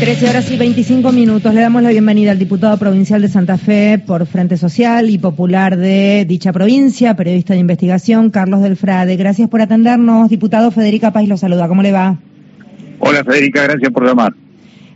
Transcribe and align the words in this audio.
13 0.00 0.30
horas 0.30 0.50
y 0.50 0.56
25 0.56 1.12
minutos. 1.12 1.52
Le 1.52 1.60
damos 1.60 1.82
la 1.82 1.90
bienvenida 1.90 2.30
al 2.30 2.38
diputado 2.38 2.78
provincial 2.78 3.20
de 3.20 3.28
Santa 3.28 3.58
Fe 3.58 4.02
por 4.04 4.24
Frente 4.24 4.56
Social 4.56 5.10
y 5.10 5.18
Popular 5.18 5.76
de 5.76 6.24
dicha 6.26 6.54
provincia, 6.54 7.14
periodista 7.16 7.52
de 7.52 7.60
investigación, 7.60 8.30
Carlos 8.30 8.62
Delfrade. 8.62 9.16
Gracias 9.16 9.50
por 9.50 9.60
atendernos. 9.60 10.30
Diputado 10.30 10.70
Federica 10.70 11.12
Paz 11.12 11.28
lo 11.28 11.36
saluda. 11.36 11.68
¿Cómo 11.68 11.82
le 11.82 11.92
va? 11.92 12.16
Hola 12.98 13.22
Federica, 13.24 13.64
gracias 13.64 13.92
por 13.92 14.06
llamar. 14.06 14.32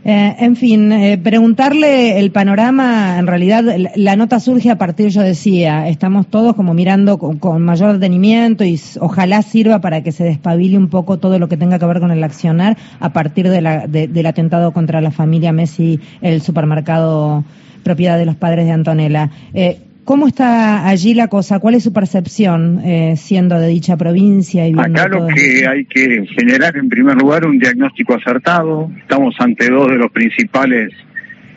Eh, 0.07 0.35
en 0.37 0.55
fin, 0.55 0.91
eh, 0.91 1.17
preguntarle 1.17 2.19
el 2.19 2.29
panorama, 2.29 3.17
en 3.17 3.25
realidad 3.25 3.63
la 3.95 4.15
nota 4.15 4.39
surge 4.39 4.69
a 4.69 4.77
partir, 4.77 5.07
yo 5.07 5.21
decía, 5.21 5.89
estamos 5.89 6.27
todos 6.27 6.53
como 6.53 6.75
mirando 6.75 7.17
con, 7.17 7.63
mayor 7.63 7.93
detenimiento 7.93 8.63
y 8.63 8.79
ojalá 8.99 9.41
sirva 9.41 9.81
para 9.81 10.03
que 10.03 10.11
se 10.11 10.23
despabile 10.23 10.77
un 10.77 10.89
poco 10.89 11.17
todo 11.17 11.39
lo 11.39 11.49
que 11.49 11.57
tenga 11.57 11.79
que 11.79 11.87
ver 11.87 11.99
con 11.99 12.11
el 12.11 12.23
accionar 12.23 12.77
a 12.99 13.13
partir 13.13 13.49
del 13.49 14.25
atentado 14.27 14.73
contra 14.73 15.01
la 15.01 15.09
familia 15.09 15.51
Messi, 15.51 15.99
el 16.21 16.39
supermercado 16.43 17.43
propiedad 17.81 18.19
de 18.19 18.27
los 18.27 18.35
padres 18.35 18.65
de 18.65 18.73
Antonella. 18.73 19.31
Eh, 19.55 19.79
¿Cómo 20.05 20.27
está 20.27 20.87
allí 20.87 21.15
la 21.15 21.29
cosa? 21.29 21.57
¿Cuál 21.57 21.73
es 21.73 21.83
su 21.83 21.91
percepción 21.91 22.79
eh, 22.85 23.15
siendo 23.17 23.59
de 23.59 23.67
dicha 23.69 23.97
provincia? 23.97 24.67
Y 24.67 24.73
Acá 24.77 25.07
lo 25.07 25.25
que 25.25 25.67
hay 25.67 25.83
que 25.85 26.27
generar 26.37 26.77
en 26.77 26.89
primer 26.89 27.15
lugar 27.15 27.47
un 27.47 27.57
diagnóstico 27.57 28.13
acertado. 28.13 28.91
Estamos 28.99 29.33
ante 29.39 29.67
dos 29.67 29.89
de 29.89 29.97
los 29.97 30.11
principales 30.11 30.93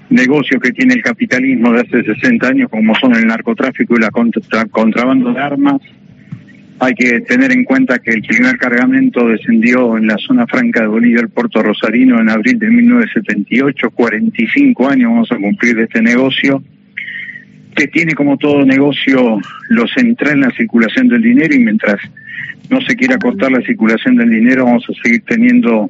negocios 0.08 0.62
que 0.62 0.72
tiene 0.72 0.94
el 0.94 1.02
capitalismo 1.02 1.72
de 1.72 1.82
hace 1.82 2.02
60 2.02 2.48
años, 2.48 2.70
como 2.70 2.94
son 2.94 3.14
el 3.16 3.26
narcotráfico 3.26 3.96
y 3.96 4.00
la 4.00 4.10
contrabando 4.70 5.34
de 5.34 5.40
armas. 5.40 5.82
Hay 6.80 6.94
que 6.94 7.20
tener 7.20 7.52
en 7.52 7.64
cuenta 7.64 7.98
que 7.98 8.12
el 8.12 8.22
primer 8.22 8.56
cargamento 8.56 9.28
descendió 9.28 9.98
en 9.98 10.06
la 10.06 10.16
zona 10.16 10.46
franca 10.46 10.80
de 10.80 10.86
Bolivia, 10.86 11.20
el 11.20 11.28
puerto 11.28 11.62
rosarino, 11.62 12.18
en 12.18 12.30
abril 12.30 12.58
de 12.58 12.68
1978. 12.68 13.90
45 13.90 14.88
años 14.88 15.10
vamos 15.10 15.32
a 15.32 15.36
cumplir 15.36 15.76
de 15.76 15.82
este 15.82 16.00
negocio 16.00 16.62
que 17.78 17.86
tiene 17.86 18.14
como 18.14 18.36
todo 18.36 18.64
negocio 18.64 19.38
lo 19.68 19.86
central 19.86 20.32
en 20.32 20.40
la 20.40 20.50
circulación 20.50 21.06
del 21.06 21.22
dinero 21.22 21.54
y 21.54 21.60
mientras 21.60 21.96
no 22.70 22.80
se 22.80 22.96
quiera 22.96 23.16
cortar 23.18 23.52
la 23.52 23.62
circulación 23.62 24.16
del 24.16 24.30
dinero 24.30 24.64
vamos 24.64 24.84
a 24.90 25.00
seguir 25.00 25.22
teniendo 25.24 25.88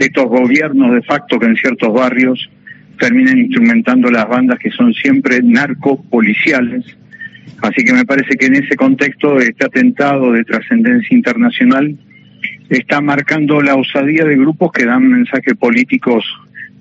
estos 0.00 0.24
gobiernos 0.24 0.92
de 0.92 1.02
facto 1.02 1.38
que 1.38 1.46
en 1.46 1.54
ciertos 1.54 1.94
barrios 1.94 2.50
terminan 2.98 3.38
instrumentando 3.38 4.10
las 4.10 4.28
bandas 4.28 4.58
que 4.58 4.72
son 4.72 4.92
siempre 4.94 5.40
narcopoliciales. 5.44 6.84
Así 7.62 7.84
que 7.84 7.92
me 7.92 8.04
parece 8.04 8.36
que 8.36 8.46
en 8.46 8.56
ese 8.56 8.74
contexto 8.74 9.38
este 9.38 9.64
atentado 9.64 10.32
de 10.32 10.42
trascendencia 10.42 11.16
internacional 11.16 11.96
está 12.68 13.00
marcando 13.00 13.62
la 13.62 13.76
osadía 13.76 14.24
de 14.24 14.36
grupos 14.36 14.72
que 14.72 14.86
dan 14.86 15.08
mensajes 15.08 15.54
políticos 15.54 16.24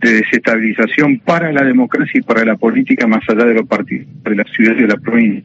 de 0.01 0.13
desestabilización 0.13 1.19
para 1.19 1.51
la 1.51 1.63
democracia 1.63 2.19
y 2.19 2.21
para 2.21 2.43
la 2.43 2.55
política 2.55 3.07
más 3.07 3.23
allá 3.29 3.45
de 3.45 3.53
los 3.53 3.67
partidos 3.67 4.07
de 4.23 4.35
la 4.35 4.43
ciudad 4.43 4.75
y 4.77 4.81
de 4.81 4.87
la 4.87 4.97
provincia. 4.97 5.43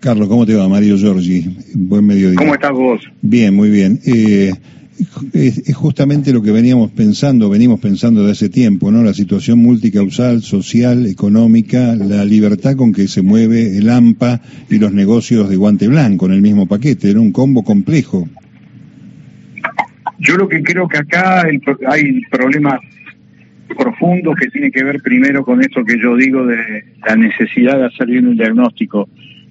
Carlos, 0.00 0.28
¿cómo 0.28 0.44
te 0.44 0.54
va? 0.54 0.68
Mario 0.68 0.96
Giorgi, 0.96 1.56
buen 1.74 2.06
mediodía. 2.06 2.36
¿Cómo 2.36 2.54
estás 2.54 2.72
vos? 2.72 3.00
Bien, 3.22 3.54
muy 3.54 3.70
bien. 3.70 4.00
Eh, 4.04 4.52
es, 5.32 5.74
justamente 5.74 6.32
lo 6.32 6.42
que 6.42 6.52
veníamos 6.52 6.90
pensando, 6.90 7.48
venimos 7.48 7.80
pensando 7.80 8.24
de 8.24 8.32
hace 8.32 8.48
tiempo, 8.48 8.90
¿no? 8.90 9.02
La 9.02 9.14
situación 9.14 9.58
multicausal, 9.58 10.42
social, 10.42 11.06
económica, 11.06 11.94
la 11.96 12.24
libertad 12.24 12.76
con 12.76 12.92
que 12.92 13.08
se 13.08 13.22
mueve 13.22 13.78
el 13.78 13.88
AMPA 13.88 14.40
y 14.70 14.78
los 14.78 14.92
negocios 14.92 15.48
de 15.48 15.56
guante 15.56 15.88
blanco 15.88 16.26
en 16.26 16.32
el 16.32 16.42
mismo 16.42 16.66
paquete, 16.66 17.10
era 17.10 17.20
un 17.20 17.32
combo 17.32 17.62
complejo. 17.64 18.28
Yo 20.18 20.36
lo 20.36 20.48
que 20.48 20.62
creo 20.62 20.88
que 20.88 20.98
acá 20.98 21.42
hay 21.88 22.20
problemas 22.30 22.80
profundo 23.74 24.34
que 24.34 24.48
tiene 24.48 24.70
que 24.70 24.84
ver 24.84 25.00
primero 25.00 25.44
con 25.44 25.60
esto 25.60 25.84
que 25.84 25.98
yo 26.00 26.16
digo 26.16 26.46
de 26.46 26.84
la 27.06 27.16
necesidad 27.16 27.78
de 27.78 27.86
hacer 27.86 28.06
bien 28.06 28.26
un 28.26 28.36
diagnóstico. 28.36 29.08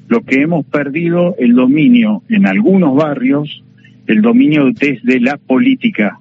Lo 0.07 0.21
que 0.21 0.41
hemos 0.41 0.65
perdido, 0.65 1.35
el 1.37 1.53
dominio 1.53 2.23
en 2.29 2.45
algunos 2.47 2.95
barrios, 2.95 3.63
el 4.07 4.21
dominio 4.21 4.71
desde 4.71 5.19
la 5.19 5.37
política. 5.37 6.19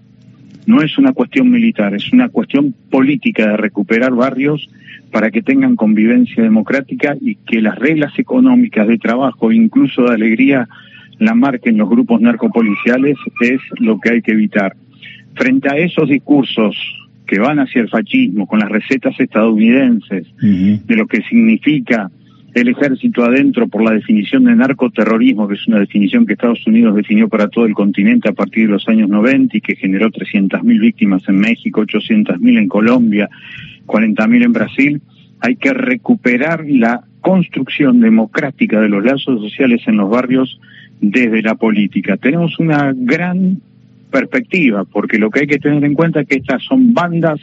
No 0.67 0.81
es 0.81 0.97
una 0.99 1.13
cuestión 1.13 1.51
militar, 1.51 1.95
es 1.95 2.13
una 2.13 2.29
cuestión 2.29 2.75
política 2.91 3.49
de 3.49 3.57
recuperar 3.57 4.13
barrios 4.13 4.69
para 5.11 5.31
que 5.31 5.43
tengan 5.43 5.77
convivencia 5.77 6.43
democrática 6.43 7.17
y 7.21 7.35
que 7.35 7.61
las 7.61 7.77
reglas 7.79 8.17
económicas 8.19 8.87
de 8.87 8.99
trabajo, 8.99 9.51
incluso 9.51 10.05
de 10.05 10.15
alegría, 10.15 10.69
la 11.19 11.35
marquen 11.35 11.77
los 11.79 11.89
grupos 11.89 12.21
narcopoliciales, 12.21 13.17
es 13.41 13.61
lo 13.79 13.99
que 13.99 14.11
hay 14.11 14.23
que 14.23 14.33
evitar. 14.33 14.75
Frente 15.35 15.69
a 15.69 15.77
esos 15.77 16.09
discursos 16.09 16.77
que 17.27 17.39
van 17.39 17.59
hacia 17.59 17.83
el 17.83 17.89
fascismo, 17.89 18.47
con 18.47 18.61
las 18.61 18.69
recetas 18.69 19.19
estadounidenses, 19.19 20.27
de 20.41 20.97
lo 20.97 21.07
que 21.07 21.23
significa 21.23 22.11
el 22.55 22.69
ejército 22.69 23.25
adentro 23.25 23.67
por 23.69 23.83
la 23.83 23.93
definición 23.93 24.45
de 24.45 24.55
narcoterrorismo, 24.55 25.49
que 25.49 25.55
es 25.55 25.67
una 25.67 25.81
definición 25.81 26.27
que 26.27 26.35
Estados 26.35 26.67
Unidos 26.67 26.95
definió 26.95 27.29
para 27.29 27.49
todo 27.49 27.65
el 27.65 27.73
continente 27.73 28.29
a 28.29 28.33
partir 28.33 28.67
de 28.67 28.73
los 28.73 28.87
años 28.89 29.09
90 29.09 29.57
y 29.57 29.61
que 29.61 29.77
generó 29.77 30.11
300.000 30.11 30.81
víctimas 30.81 31.23
en 31.29 31.39
México, 31.39 31.81
800.000 31.83 32.59
en 32.59 32.69
Colombia, 32.69 33.31
40.000 33.87 34.45
en 34.45 34.53
Brasil, 34.53 35.03
hay 35.41 35.57
que 35.57 35.73
recuperar 35.73 36.65
la 36.69 37.03
construcción 37.21 38.01
democrática 38.01 38.81
de 38.81 38.89
los 38.89 39.03
lazos 39.03 39.41
sociales 39.41 39.81
en 39.87 39.97
los 39.97 40.11
barrios 40.11 40.61
desde 41.01 41.43
la 41.43 41.55
política. 41.55 42.17
Tenemos 42.17 42.59
una 42.59 42.93
gran 42.95 43.61
perspectiva, 44.13 44.85
porque 44.85 45.19
lo 45.19 45.31
que 45.31 45.41
hay 45.41 45.47
que 45.49 45.59
tener 45.59 45.83
en 45.85 45.95
cuenta 45.95 46.21
es 46.21 46.29
que 46.29 46.37
estas 46.37 46.63
son 46.63 46.95
bandas 46.95 47.41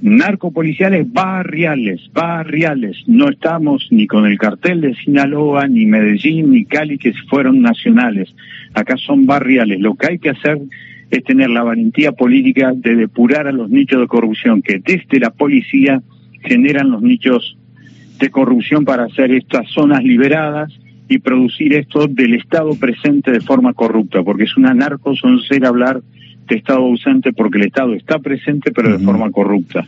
narcopoliciales 0.00 1.12
barriales, 1.12 2.00
barriales. 2.12 2.96
No 3.06 3.28
estamos 3.28 3.86
ni 3.90 4.06
con 4.06 4.26
el 4.26 4.38
cartel 4.38 4.80
de 4.80 4.94
Sinaloa, 4.94 5.68
ni 5.68 5.86
Medellín, 5.86 6.50
ni 6.50 6.64
Cali, 6.64 6.98
que 6.98 7.12
fueron 7.28 7.62
nacionales. 7.62 8.34
Acá 8.74 8.96
son 8.96 9.26
barriales. 9.26 9.80
Lo 9.80 9.94
que 9.94 10.06
hay 10.08 10.18
que 10.18 10.30
hacer 10.30 10.58
es 11.10 11.24
tener 11.24 11.50
la 11.50 11.62
valentía 11.62 12.12
política 12.12 12.72
de 12.74 12.96
depurar 12.96 13.46
a 13.46 13.52
los 13.52 13.70
nichos 13.70 14.00
de 14.00 14.06
corrupción 14.06 14.62
que 14.62 14.78
desde 14.78 15.20
la 15.20 15.30
policía 15.30 16.02
generan 16.42 16.90
los 16.90 17.02
nichos 17.02 17.56
de 18.18 18.30
corrupción 18.30 18.84
para 18.84 19.04
hacer 19.04 19.32
estas 19.32 19.68
zonas 19.70 20.02
liberadas 20.02 20.72
y 21.08 21.18
producir 21.18 21.74
esto 21.74 22.06
del 22.06 22.34
Estado 22.34 22.74
presente 22.74 23.30
de 23.30 23.40
forma 23.40 23.72
corrupta, 23.72 24.22
porque 24.22 24.44
es 24.44 24.56
una 24.56 24.74
narco 24.74 25.14
ser 25.48 25.64
hablar 25.64 26.02
de 26.46 26.56
Estado 26.56 26.80
ausente 26.80 27.32
porque 27.32 27.58
el 27.58 27.66
Estado 27.66 27.94
está 27.94 28.18
presente 28.18 28.72
pero 28.72 28.96
de 28.96 29.04
forma 29.04 29.30
corrupta. 29.30 29.86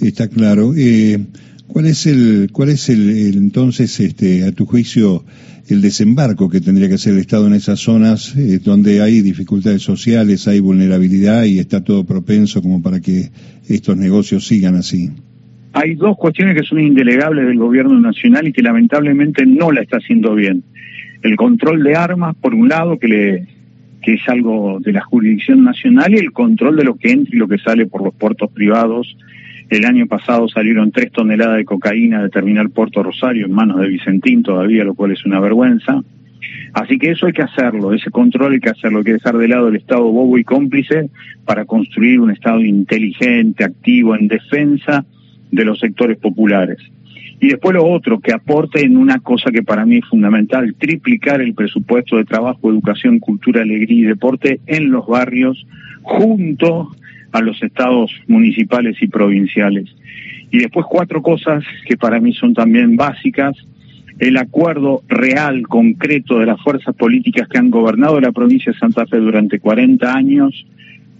Está 0.00 0.28
claro. 0.28 0.72
Eh, 0.76 1.18
¿Cuál 1.66 1.86
es 1.86 2.06
el, 2.06 2.50
cuál 2.52 2.68
es 2.68 2.90
el, 2.90 3.34
entonces, 3.34 3.98
este, 3.98 4.44
a 4.44 4.52
tu 4.52 4.66
juicio, 4.66 5.24
el 5.68 5.80
desembarco 5.80 6.50
que 6.50 6.60
tendría 6.60 6.88
que 6.88 6.94
hacer 6.94 7.14
el 7.14 7.20
Estado 7.20 7.46
en 7.46 7.54
esas 7.54 7.80
zonas 7.80 8.36
eh, 8.36 8.60
donde 8.62 9.00
hay 9.00 9.22
dificultades 9.22 9.80
sociales, 9.80 10.48
hay 10.48 10.60
vulnerabilidad 10.60 11.44
y 11.44 11.60
está 11.60 11.82
todo 11.82 12.04
propenso 12.04 12.60
como 12.60 12.82
para 12.82 13.00
que 13.00 13.30
estos 13.68 13.96
negocios 13.96 14.46
sigan 14.46 14.74
así? 14.74 15.10
Hay 15.72 15.94
dos 15.94 16.16
cuestiones 16.16 16.54
que 16.54 16.66
son 16.66 16.80
indelegables 16.80 17.46
del 17.46 17.58
gobierno 17.58 17.98
nacional 17.98 18.46
y 18.46 18.52
que 18.52 18.62
lamentablemente 18.62 19.46
no 19.46 19.72
la 19.72 19.80
está 19.80 19.96
haciendo 19.96 20.34
bien. 20.34 20.62
El 21.22 21.36
control 21.36 21.82
de 21.82 21.96
armas, 21.96 22.36
por 22.36 22.54
un 22.54 22.68
lado, 22.68 22.98
que, 22.98 23.08
le, 23.08 23.46
que 24.02 24.14
es 24.14 24.28
algo 24.28 24.78
de 24.80 24.92
la 24.92 25.00
jurisdicción 25.00 25.64
nacional, 25.64 26.12
y 26.12 26.18
el 26.18 26.32
control 26.32 26.76
de 26.76 26.84
lo 26.84 26.96
que 26.96 27.12
entra 27.12 27.34
y 27.34 27.38
lo 27.38 27.48
que 27.48 27.58
sale 27.58 27.86
por 27.86 28.02
los 28.02 28.14
puertos 28.14 28.50
privados. 28.50 29.16
El 29.70 29.86
año 29.86 30.06
pasado 30.06 30.48
salieron 30.48 30.92
tres 30.92 31.10
toneladas 31.12 31.56
de 31.56 31.64
cocaína 31.64 32.22
de 32.22 32.28
Terminal 32.28 32.68
Puerto 32.68 33.02
Rosario 33.02 33.46
en 33.46 33.52
manos 33.52 33.80
de 33.80 33.88
Vicentín 33.88 34.42
todavía, 34.42 34.84
lo 34.84 34.94
cual 34.94 35.12
es 35.12 35.24
una 35.24 35.40
vergüenza. 35.40 36.02
Así 36.74 36.98
que 36.98 37.12
eso 37.12 37.26
hay 37.26 37.32
que 37.32 37.42
hacerlo, 37.42 37.94
ese 37.94 38.10
control 38.10 38.52
hay 38.52 38.60
que 38.60 38.70
hacerlo, 38.70 38.98
hay 38.98 39.04
que 39.04 39.12
dejar 39.14 39.38
de 39.38 39.48
lado 39.48 39.68
el 39.68 39.76
Estado 39.76 40.02
bobo 40.02 40.36
y 40.36 40.44
cómplice 40.44 41.08
para 41.46 41.64
construir 41.64 42.20
un 42.20 42.30
Estado 42.30 42.60
inteligente, 42.60 43.64
activo, 43.64 44.14
en 44.16 44.28
defensa 44.28 45.06
de 45.52 45.64
los 45.64 45.78
sectores 45.78 46.18
populares. 46.18 46.78
Y 47.40 47.48
después 47.48 47.74
lo 47.74 47.84
otro, 47.84 48.20
que 48.20 48.32
aporte 48.32 48.84
en 48.84 48.96
una 48.96 49.18
cosa 49.18 49.50
que 49.50 49.62
para 49.62 49.84
mí 49.84 49.96
es 49.96 50.04
fundamental, 50.06 50.74
triplicar 50.78 51.40
el 51.40 51.54
presupuesto 51.54 52.16
de 52.16 52.24
trabajo, 52.24 52.70
educación, 52.70 53.18
cultura, 53.18 53.62
alegría 53.62 53.98
y 53.98 54.04
deporte 54.04 54.60
en 54.66 54.90
los 54.90 55.06
barrios 55.06 55.66
junto 56.02 56.90
a 57.32 57.40
los 57.40 57.60
estados 57.62 58.12
municipales 58.28 58.96
y 59.00 59.08
provinciales. 59.08 59.94
Y 60.52 60.58
después 60.58 60.86
cuatro 60.88 61.20
cosas 61.22 61.64
que 61.86 61.96
para 61.96 62.20
mí 62.20 62.32
son 62.32 62.54
también 62.54 62.96
básicas. 62.96 63.56
El 64.18 64.36
acuerdo 64.36 65.02
real, 65.08 65.62
concreto 65.66 66.38
de 66.38 66.46
las 66.46 66.60
fuerzas 66.62 66.94
políticas 66.94 67.48
que 67.48 67.58
han 67.58 67.70
gobernado 67.70 68.20
la 68.20 68.30
provincia 68.30 68.72
de 68.72 68.78
Santa 68.78 69.06
Fe 69.06 69.16
durante 69.16 69.58
40 69.58 70.14
años, 70.14 70.66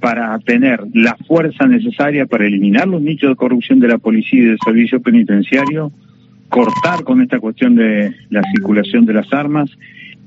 para 0.02 0.36
tener 0.40 0.80
la 0.94 1.16
fuerza 1.28 1.68
necesaria 1.68 2.26
para 2.26 2.44
eliminar 2.44 2.88
los 2.88 3.00
nichos 3.00 3.30
de 3.30 3.36
corrupción 3.36 3.78
de 3.78 3.86
la 3.86 3.98
policía 3.98 4.40
y 4.40 4.46
del 4.46 4.58
servicio 4.64 5.00
penitenciario, 5.00 5.92
cortar 6.48 7.04
con 7.04 7.22
esta 7.22 7.38
cuestión 7.38 7.76
de 7.76 8.12
la 8.28 8.42
circulación 8.50 9.06
de 9.06 9.14
las 9.14 9.32
armas, 9.32 9.70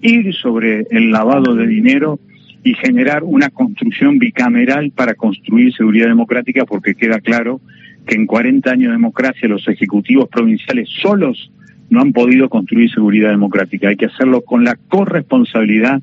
ir 0.02 0.34
sobre 0.34 0.88
el 0.92 1.12
lavado 1.12 1.56
de 1.56 1.68
dinero 1.68 2.20
y 2.64 2.74
generar 2.76 3.24
una 3.26 3.50
construcción 3.50 4.18
bicameral 4.18 4.92
para 4.92 5.14
construir 5.14 5.74
seguridad 5.74 6.08
democrática, 6.08 6.64
porque 6.64 6.96
queda 6.96 7.20
claro 7.20 7.60
que 8.08 8.16
en 8.16 8.28
40 8.28 8.72
años 8.72 8.88
de 8.88 8.94
democracia 8.94 9.50
los 9.50 9.68
ejecutivos 9.68 10.30
provinciales 10.30 10.88
solos 11.02 11.52
no 11.90 12.00
han 12.00 12.14
podido 12.14 12.48
construir 12.48 12.90
seguridad 12.92 13.32
democrática. 13.32 13.90
Hay 13.90 13.98
que 13.98 14.06
hacerlo 14.06 14.40
con 14.40 14.64
la 14.64 14.78
corresponsabilidad 14.88 16.02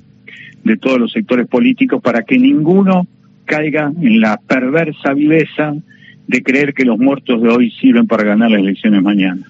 de 0.63 0.77
todos 0.77 0.99
los 0.99 1.11
sectores 1.11 1.49
políticos 1.49 2.03
para 2.03 2.23
que 2.23 2.39
ninguno 2.39 3.07
caiga 3.45 3.93
en 4.01 4.21
la 4.21 4.37
perversa 4.39 5.15
viveza 5.15 5.75
de 6.27 6.43
creer 6.43 6.75
que 6.75 6.85
los 6.85 6.99
muertos 6.99 7.43
de 7.43 7.49
hoy 7.49 7.71
sirven 7.81 8.07
para 8.07 8.25
ganar 8.25 8.51
las 8.51 8.61
elecciones 8.61 9.03
mañana. 9.03 9.43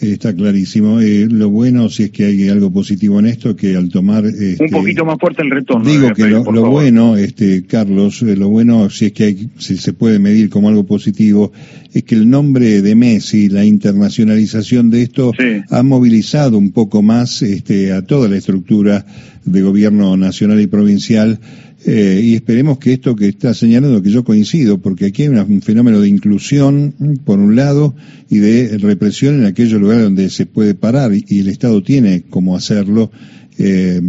Está 0.00 0.34
clarísimo. 0.34 1.00
Eh, 1.00 1.28
lo 1.30 1.50
bueno, 1.50 1.88
si 1.88 2.04
es 2.04 2.10
que 2.10 2.24
hay 2.24 2.48
algo 2.48 2.72
positivo 2.72 3.20
en 3.20 3.26
esto, 3.26 3.54
que 3.54 3.76
al 3.76 3.88
tomar... 3.88 4.26
Este, 4.26 4.64
un 4.64 4.70
poquito 4.70 5.04
más 5.04 5.18
fuerte 5.18 5.42
el 5.42 5.50
retorno. 5.50 5.88
Digo 5.88 6.12
que 6.12 6.26
lo, 6.26 6.42
bueno, 6.70 7.16
este, 7.16 7.64
Carlos, 7.64 8.22
eh, 8.22 8.36
lo 8.36 8.48
bueno, 8.48 8.90
si 8.90 9.06
es 9.06 9.12
que 9.12 9.24
hay, 9.24 9.48
si 9.58 9.76
se 9.76 9.92
puede 9.92 10.18
medir 10.18 10.50
como 10.50 10.68
algo 10.68 10.84
positivo, 10.84 11.52
es 11.92 12.02
que 12.02 12.16
el 12.16 12.28
nombre 12.28 12.82
de 12.82 12.94
Messi, 12.96 13.48
la 13.48 13.64
internacionalización 13.64 14.90
de 14.90 15.02
esto, 15.02 15.32
ha 15.70 15.82
movilizado 15.82 16.58
un 16.58 16.72
poco 16.72 17.02
más 17.02 17.42
este, 17.42 17.92
a 17.92 18.02
toda 18.02 18.28
la 18.28 18.36
estructura 18.36 19.06
de 19.44 19.62
gobierno 19.62 20.16
nacional 20.16 20.60
y 20.60 20.66
provincial 20.66 21.38
eh, 21.86 22.20
y 22.22 22.34
esperemos 22.34 22.78
que 22.78 22.94
esto 22.94 23.14
que 23.14 23.28
está 23.28 23.52
señalando, 23.52 24.02
que 24.02 24.10
yo 24.10 24.24
coincido, 24.24 24.78
porque 24.78 25.06
aquí 25.06 25.24
hay 25.24 25.28
un 25.28 25.60
fenómeno 25.60 26.00
de 26.00 26.08
inclusión, 26.08 26.94
por 27.24 27.38
un 27.38 27.56
lado, 27.56 27.94
y 28.30 28.38
de 28.38 28.78
represión 28.78 29.40
en 29.40 29.44
aquellos 29.44 29.80
lugares 29.80 30.04
donde 30.04 30.30
se 30.30 30.46
puede 30.46 30.74
parar, 30.74 31.12
y, 31.14 31.40
el 31.40 31.48
Estado 31.48 31.82
tiene 31.82 32.24
cómo 32.30 32.56
hacerlo, 32.56 33.10
eh, 33.58 34.00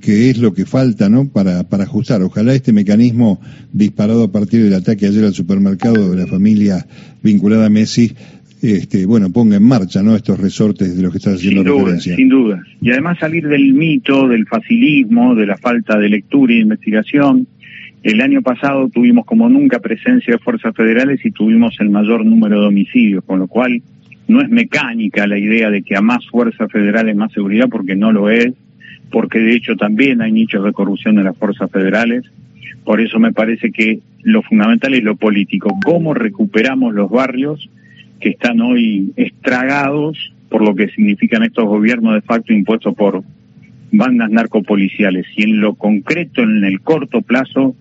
que 0.00 0.30
es 0.30 0.38
lo 0.38 0.54
que 0.54 0.64
falta, 0.64 1.10
¿no? 1.10 1.28
Para 1.28 1.66
ajustar. 1.70 2.22
Ojalá 2.22 2.54
este 2.54 2.72
mecanismo 2.72 3.40
disparado 3.72 4.24
a 4.24 4.32
partir 4.32 4.62
del 4.64 4.74
ataque 4.74 5.06
ayer 5.06 5.24
al 5.24 5.34
supermercado 5.34 6.10
de 6.10 6.16
la 6.16 6.26
familia 6.26 6.86
vinculada 7.22 7.66
a 7.66 7.70
Messi 7.70 8.12
este, 8.62 9.06
bueno, 9.06 9.30
ponga 9.32 9.56
en 9.56 9.64
marcha 9.64 10.02
¿no? 10.02 10.14
estos 10.14 10.38
resortes 10.38 10.96
de 10.96 11.02
los 11.02 11.10
que 11.10 11.18
está 11.18 11.30
haciendo 11.32 11.62
sin 11.64 11.78
referencia. 11.78 12.16
sin 12.16 12.28
duda. 12.28 12.62
Y 12.80 12.92
además 12.92 13.18
salir 13.18 13.48
del 13.48 13.72
mito, 13.74 14.28
del 14.28 14.46
facilismo, 14.46 15.34
de 15.34 15.46
la 15.46 15.56
falta 15.58 15.98
de 15.98 16.08
lectura 16.08 16.52
y 16.52 16.56
de 16.56 16.62
investigación. 16.62 17.48
El 18.04 18.20
año 18.20 18.40
pasado 18.40 18.88
tuvimos 18.88 19.26
como 19.26 19.48
nunca 19.48 19.80
presencia 19.80 20.34
de 20.34 20.38
fuerzas 20.38 20.74
federales 20.76 21.24
y 21.24 21.32
tuvimos 21.32 21.74
el 21.80 21.90
mayor 21.90 22.24
número 22.24 22.60
de 22.60 22.66
homicidios, 22.68 23.24
con 23.24 23.40
lo 23.40 23.48
cual 23.48 23.82
no 24.28 24.40
es 24.40 24.48
mecánica 24.48 25.26
la 25.26 25.38
idea 25.38 25.68
de 25.70 25.82
que 25.82 25.96
a 25.96 26.00
más 26.00 26.24
fuerzas 26.28 26.70
federales 26.70 27.16
más 27.16 27.32
seguridad, 27.32 27.68
porque 27.68 27.96
no 27.96 28.12
lo 28.12 28.30
es, 28.30 28.52
porque 29.10 29.40
de 29.40 29.54
hecho 29.54 29.76
también 29.76 30.22
hay 30.22 30.30
nichos 30.30 30.64
de 30.64 30.72
corrupción 30.72 31.18
en 31.18 31.24
las 31.24 31.36
fuerzas 31.36 31.70
federales. 31.70 32.24
Por 32.84 33.00
eso 33.00 33.18
me 33.18 33.32
parece 33.32 33.72
que 33.72 34.00
lo 34.22 34.42
fundamental 34.42 34.94
es 34.94 35.02
lo 35.02 35.16
político, 35.16 35.76
cómo 35.84 36.14
recuperamos 36.14 36.94
los 36.94 37.10
barrios 37.10 37.68
que 38.22 38.30
están 38.30 38.60
hoy 38.60 39.12
estragados 39.16 40.32
por 40.48 40.62
lo 40.62 40.74
que 40.74 40.88
significan 40.88 41.42
estos 41.42 41.64
gobiernos 41.64 42.14
de 42.14 42.22
facto 42.22 42.52
impuestos 42.52 42.94
por 42.94 43.24
bandas 43.90 44.30
narcopoliciales. 44.30 45.26
Y 45.36 45.42
en 45.42 45.60
lo 45.60 45.74
concreto, 45.74 46.42
en 46.42 46.64
el 46.64 46.80
corto 46.80 47.22
plazo, 47.22 47.74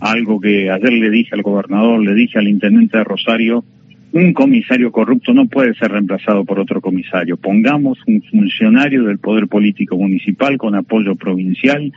algo 0.00 0.40
que 0.40 0.70
ayer 0.70 0.92
le 0.92 1.10
dije 1.10 1.34
al 1.34 1.42
gobernador, 1.42 2.00
le 2.00 2.14
dije 2.14 2.38
al 2.38 2.48
intendente 2.48 2.96
de 2.96 3.04
Rosario, 3.04 3.64
un 4.12 4.32
comisario 4.32 4.92
corrupto 4.92 5.34
no 5.34 5.46
puede 5.46 5.74
ser 5.74 5.90
reemplazado 5.90 6.44
por 6.44 6.60
otro 6.60 6.80
comisario. 6.80 7.36
Pongamos 7.36 7.98
un 8.06 8.22
funcionario 8.22 9.04
del 9.04 9.18
poder 9.18 9.48
político 9.48 9.96
municipal 9.98 10.56
con 10.58 10.74
apoyo 10.74 11.16
provincial 11.16 11.92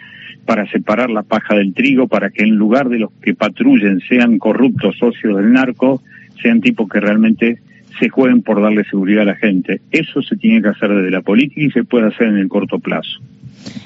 para 0.45 0.69
separar 0.71 1.09
la 1.09 1.23
paja 1.23 1.55
del 1.55 1.73
trigo, 1.73 2.07
para 2.07 2.31
que 2.31 2.43
en 2.43 2.55
lugar 2.55 2.89
de 2.89 2.99
los 2.99 3.11
que 3.21 3.35
patrullen 3.35 4.01
sean 4.09 4.39
corruptos 4.39 4.97
socios 4.97 5.37
del 5.37 5.53
narco, 5.53 6.01
sean 6.41 6.61
tipos 6.61 6.89
que 6.89 6.99
realmente 6.99 7.59
se 7.99 8.09
jueguen 8.09 8.41
por 8.41 8.61
darle 8.61 8.83
seguridad 8.85 9.23
a 9.23 9.25
la 9.25 9.35
gente. 9.35 9.81
Eso 9.91 10.21
se 10.21 10.35
tiene 10.35 10.61
que 10.61 10.69
hacer 10.69 10.89
desde 10.89 11.11
la 11.11 11.21
política 11.21 11.61
y 11.61 11.71
se 11.71 11.83
puede 11.83 12.07
hacer 12.07 12.27
en 12.27 12.37
el 12.37 12.47
corto 12.47 12.79
plazo. 12.79 13.19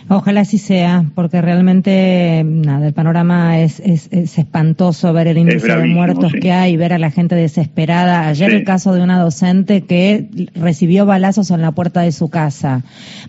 Ojalá 0.07 0.41
así 0.41 0.59
sea, 0.59 1.05
porque 1.15 1.41
realmente 1.41 2.43
nada, 2.45 2.87
el 2.87 2.93
panorama 2.93 3.59
es, 3.59 3.79
es, 3.79 4.07
espantoso 4.11 5.11
ver 5.13 5.27
el 5.27 5.39
índice 5.39 5.67
de 5.67 5.85
muertos 5.87 6.31
que 6.39 6.51
hay, 6.51 6.77
ver 6.77 6.93
a 6.93 6.99
la 6.99 7.09
gente 7.09 7.33
desesperada. 7.33 8.27
Ayer 8.27 8.53
el 8.53 8.63
caso 8.63 8.93
de 8.93 9.01
una 9.01 9.19
docente 9.19 9.81
que 9.81 10.27
recibió 10.53 11.07
balazos 11.07 11.49
en 11.49 11.61
la 11.61 11.71
puerta 11.71 12.01
de 12.01 12.11
su 12.11 12.29
casa. 12.29 12.83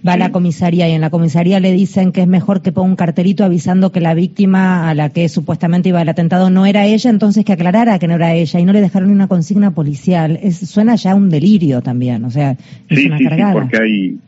Va 0.07 0.15
a 0.15 0.17
la 0.19 0.33
comisaría 0.33 0.87
y 0.89 0.93
en 0.93 1.01
la 1.01 1.09
comisaría 1.09 1.61
le 1.61 1.73
dicen 1.73 2.13
que 2.13 2.23
es 2.23 2.29
mejor 2.29 2.61
que 2.61 2.73
ponga 2.73 2.91
un 2.91 2.97
cartelito 2.97 3.45
avisando 3.45 3.91
que 3.91 4.01
la 4.03 4.13
víctima 4.13 4.91
a 4.91 4.95
la 4.95 5.09
que 5.09 5.31
supuestamente 5.31 5.89
iba 5.89 6.03
el 6.03 6.09
atentado 6.09 6.51
no 6.51 6.67
era 6.67 6.85
ella, 6.85 7.09
entonces 7.09 7.45
que 7.45 7.55
aclarara 7.55 7.99
que 7.99 8.07
no 8.07 8.17
era 8.17 8.35
ella 8.35 8.61
y 8.61 8.65
no 8.65 8.75
le 8.75 8.83
dejaron 8.83 9.11
una 9.11 9.29
consigna 9.29 9.71
policial. 9.71 10.39
Es, 10.43 10.59
suena 10.59 10.95
ya 10.97 11.15
un 11.15 11.31
delirio 11.31 11.81
también, 11.81 12.25
o 12.25 12.31
sea, 12.31 12.57
es 12.89 13.07
una 13.07 13.19
cargada. 13.19 13.53
porque 13.55 13.79
hay 13.79 14.19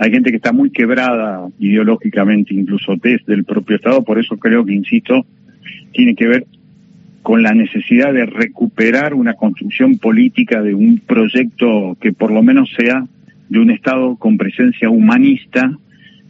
hay 0.00 0.10
gente 0.10 0.30
que 0.30 0.38
está 0.38 0.52
muy 0.52 0.70
quebrada 0.70 1.46
ideológicamente, 1.58 2.54
incluso 2.54 2.94
desde 2.96 3.34
el 3.34 3.44
propio 3.44 3.76
Estado, 3.76 4.02
por 4.02 4.18
eso 4.18 4.38
creo 4.38 4.64
que, 4.64 4.72
insisto, 4.72 5.26
tiene 5.92 6.14
que 6.14 6.26
ver 6.26 6.46
con 7.20 7.42
la 7.42 7.52
necesidad 7.52 8.14
de 8.14 8.24
recuperar 8.24 9.12
una 9.12 9.34
construcción 9.34 9.98
política 9.98 10.62
de 10.62 10.74
un 10.74 11.00
proyecto 11.00 11.98
que 12.00 12.14
por 12.14 12.30
lo 12.30 12.42
menos 12.42 12.70
sea 12.74 13.06
de 13.50 13.58
un 13.58 13.70
Estado 13.70 14.16
con 14.16 14.38
presencia 14.38 14.88
humanista 14.88 15.70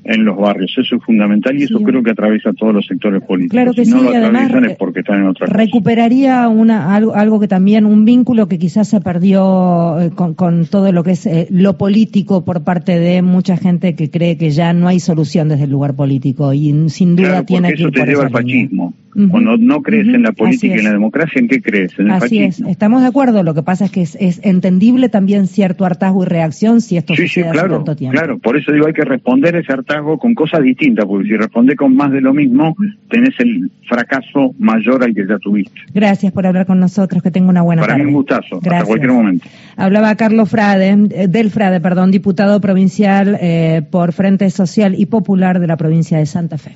en 0.04 0.24
los 0.24 0.36
barrios. 0.36 0.74
Eso 0.76 0.96
es 0.96 1.02
fundamental 1.04 1.56
y 1.58 1.64
eso 1.64 1.80
creo 1.82 2.02
que 2.02 2.10
atraviesa 2.10 2.52
todos 2.52 2.74
los 2.74 2.86
sectores 2.86 3.22
políticos. 3.22 3.52
Claro 3.52 3.72
que 3.72 3.84
si 3.84 3.92
no 3.92 4.02
lo 4.02 4.10
atraviesan 4.10 4.64
es 4.64 4.76
porque 4.76 5.00
están 5.00 5.20
en 5.20 5.26
otra 5.28 5.46
Recuperaría 5.46 6.48
una, 6.48 6.94
algo, 6.94 7.14
algo 7.14 7.40
que 7.40 7.48
también, 7.48 7.86
un 7.86 8.04
vínculo 8.04 8.48
que 8.48 8.58
quizás 8.58 8.88
se 8.88 9.00
perdió 9.00 10.00
eh, 10.00 10.10
con, 10.10 10.34
con, 10.34 10.66
todo 10.66 10.92
lo 10.92 11.02
que 11.04 11.12
es 11.12 11.26
eh, 11.26 11.46
lo 11.50 11.76
político 11.76 12.44
por 12.44 12.64
parte 12.64 12.98
de 12.98 13.22
mucha 13.22 13.56
gente 13.56 13.94
que 13.94 14.10
cree 14.10 14.36
que 14.36 14.50
ya 14.50 14.72
no 14.72 14.88
hay 14.88 15.00
solución 15.00 15.48
desde 15.48 15.64
el 15.64 15.70
lugar 15.70 15.94
político 15.94 16.52
y 16.52 16.88
sin 16.88 17.16
duda 17.16 17.44
tiene 17.44 17.68
que 17.68 17.74
ir 17.74 17.80
eso 17.80 17.90
te 17.90 18.06
lleva 18.06 18.24
al 18.24 18.30
fascismo. 18.30 18.94
Cuando 19.28 19.56
no 19.56 19.82
crees 19.82 20.06
en 20.08 20.22
la 20.22 20.32
política 20.32 20.76
y 20.76 20.78
en 20.78 20.84
la 20.84 20.92
democracia, 20.92 21.40
¿en 21.40 21.48
qué 21.48 21.60
crees? 21.60 21.98
En 21.98 22.06
el 22.06 22.12
Así 22.12 22.42
es, 22.42 22.60
estamos 22.60 23.02
de 23.02 23.08
acuerdo. 23.08 23.42
Lo 23.42 23.54
que 23.54 23.62
pasa 23.62 23.84
es 23.84 23.90
que 23.90 24.02
es, 24.02 24.40
entendible 24.42 25.08
también 25.08 25.46
cierto 25.46 25.84
hartazgo 25.84 26.22
y 26.22 26.26
reacción 26.26 26.80
si 26.80 26.96
esto 26.96 27.14
sucede 27.14 27.50
claro, 27.50 27.76
tanto 27.76 27.96
tiempo. 27.96 28.16
Claro, 28.16 28.38
por 28.38 28.56
eso 28.56 28.72
digo, 28.72 28.86
hay 28.86 28.92
que 28.92 29.04
responder 29.04 29.56
ese 29.56 29.72
hartazgo 29.72 30.18
con 30.18 30.34
cosas 30.34 30.62
distintas, 30.62 31.04
porque 31.06 31.28
si 31.28 31.36
responde 31.36 31.76
con 31.76 31.94
más 31.94 32.12
de 32.12 32.20
lo 32.20 32.32
mismo, 32.32 32.76
tenés 33.08 33.34
el 33.38 33.70
fracaso 33.88 34.54
mayor 34.58 35.02
al 35.02 35.14
que 35.14 35.26
ya 35.26 35.38
tuviste. 35.38 35.80
Gracias 35.92 36.32
por 36.32 36.46
hablar 36.46 36.66
con 36.66 36.80
nosotros, 36.80 37.22
que 37.22 37.30
tenga 37.30 37.48
una 37.48 37.62
buena 37.62 37.82
tarde. 37.82 37.94
Para 37.94 38.04
mí 38.04 38.10
un 38.10 38.16
gustazo, 38.16 38.56
hasta 38.56 38.84
cualquier 38.84 39.12
momento. 39.12 39.46
Hablaba 39.76 40.14
Carlos 40.16 40.48
Frade, 40.48 40.90
eh, 41.10 41.28
del 41.28 41.50
Frade, 41.50 41.80
perdón, 41.80 42.10
diputado 42.10 42.60
provincial 42.60 43.38
eh, 43.40 43.82
por 43.90 44.12
Frente 44.12 44.50
Social 44.50 44.94
y 44.96 45.06
Popular 45.06 45.60
de 45.60 45.66
la 45.66 45.76
provincia 45.76 46.18
de 46.18 46.26
Santa 46.26 46.58
Fe. 46.58 46.72